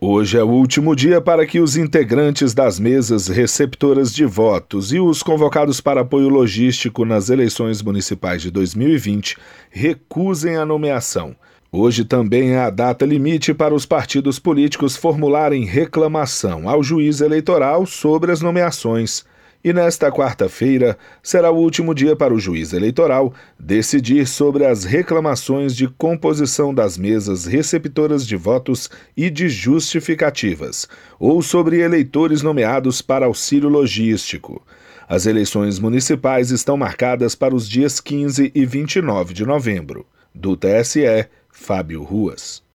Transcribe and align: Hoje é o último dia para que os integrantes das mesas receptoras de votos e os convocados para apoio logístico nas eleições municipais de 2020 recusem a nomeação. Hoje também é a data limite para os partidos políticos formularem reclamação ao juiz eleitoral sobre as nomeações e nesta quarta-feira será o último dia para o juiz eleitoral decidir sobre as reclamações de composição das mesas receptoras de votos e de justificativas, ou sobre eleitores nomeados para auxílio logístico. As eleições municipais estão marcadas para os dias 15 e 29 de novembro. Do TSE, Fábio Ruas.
Hoje 0.00 0.38
é 0.38 0.44
o 0.44 0.48
último 0.48 0.94
dia 0.94 1.20
para 1.20 1.44
que 1.44 1.58
os 1.58 1.76
integrantes 1.76 2.54
das 2.54 2.78
mesas 2.78 3.26
receptoras 3.26 4.14
de 4.14 4.24
votos 4.24 4.92
e 4.92 5.00
os 5.00 5.24
convocados 5.24 5.80
para 5.80 6.02
apoio 6.02 6.28
logístico 6.28 7.04
nas 7.04 7.30
eleições 7.30 7.82
municipais 7.82 8.40
de 8.40 8.48
2020 8.48 9.36
recusem 9.68 10.54
a 10.54 10.64
nomeação. 10.64 11.34
Hoje 11.72 12.04
também 12.04 12.52
é 12.52 12.60
a 12.60 12.70
data 12.70 13.04
limite 13.04 13.52
para 13.52 13.74
os 13.74 13.84
partidos 13.84 14.38
políticos 14.38 14.96
formularem 14.96 15.64
reclamação 15.64 16.68
ao 16.68 16.80
juiz 16.80 17.20
eleitoral 17.20 17.84
sobre 17.84 18.30
as 18.30 18.40
nomeações 18.40 19.26
e 19.62 19.72
nesta 19.72 20.10
quarta-feira 20.10 20.96
será 21.22 21.50
o 21.50 21.56
último 21.56 21.94
dia 21.94 22.14
para 22.14 22.32
o 22.32 22.38
juiz 22.38 22.72
eleitoral 22.72 23.34
decidir 23.58 24.26
sobre 24.26 24.64
as 24.64 24.84
reclamações 24.84 25.74
de 25.74 25.88
composição 25.88 26.72
das 26.72 26.96
mesas 26.96 27.44
receptoras 27.44 28.26
de 28.26 28.36
votos 28.36 28.88
e 29.16 29.28
de 29.28 29.48
justificativas, 29.48 30.88
ou 31.18 31.42
sobre 31.42 31.80
eleitores 31.80 32.42
nomeados 32.42 33.02
para 33.02 33.26
auxílio 33.26 33.68
logístico. 33.68 34.64
As 35.08 35.26
eleições 35.26 35.78
municipais 35.78 36.50
estão 36.50 36.76
marcadas 36.76 37.34
para 37.34 37.54
os 37.54 37.68
dias 37.68 37.98
15 37.98 38.52
e 38.54 38.66
29 38.66 39.32
de 39.32 39.46
novembro. 39.46 40.06
Do 40.34 40.56
TSE, 40.56 41.26
Fábio 41.50 42.02
Ruas. 42.02 42.62